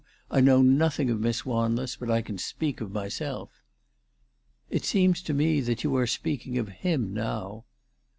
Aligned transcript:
I 0.31 0.41
know 0.41 0.63
nothing 0.63 1.11
of 1.11 1.19
Miss 1.19 1.45
Wanless, 1.45 1.95
but 1.97 2.09
I 2.09 2.23
can 2.23 2.39
speak 2.39 2.81
of 2.81 2.91
myself.' 2.91 3.61
7 4.69 4.77
"It 4.77 4.83
seems 4.83 5.21
to 5.21 5.31
me 5.35 5.61
that 5.61 5.83
you 5.83 5.95
are 5.95 6.07
speaking 6.07 6.57
of 6.57 6.69
him 6.69 7.13
now." 7.13 7.65